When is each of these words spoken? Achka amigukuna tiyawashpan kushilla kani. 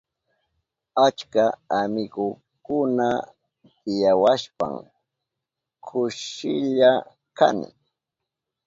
Achka 1.05 1.43
amigukuna 1.79 3.07
tiyawashpan 3.79 4.73
kushilla 5.85 6.91
kani. 7.37 7.69